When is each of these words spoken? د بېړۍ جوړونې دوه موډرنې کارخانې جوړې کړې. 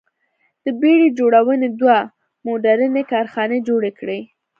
د 0.63 0.65
بېړۍ 0.79 1.09
جوړونې 1.19 1.69
دوه 1.79 1.97
موډرنې 2.45 3.03
کارخانې 3.11 3.59
جوړې 3.67 3.91
کړې. 3.99 4.19